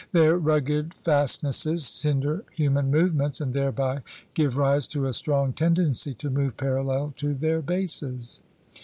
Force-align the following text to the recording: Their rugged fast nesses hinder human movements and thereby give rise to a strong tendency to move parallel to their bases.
Their 0.13 0.35
rugged 0.35 0.95
fast 0.97 1.43
nesses 1.43 2.01
hinder 2.01 2.43
human 2.51 2.89
movements 2.89 3.39
and 3.39 3.53
thereby 3.53 4.01
give 4.33 4.57
rise 4.57 4.87
to 4.87 5.05
a 5.05 5.13
strong 5.13 5.53
tendency 5.53 6.15
to 6.15 6.31
move 6.31 6.57
parallel 6.57 7.13
to 7.17 7.35
their 7.35 7.61
bases. 7.61 8.39